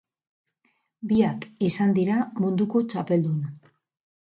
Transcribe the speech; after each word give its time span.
Biak 1.11 1.45
izan 1.69 1.95
dira 1.99 2.17
munduko 2.41 2.85
txapeldun. 2.95 3.39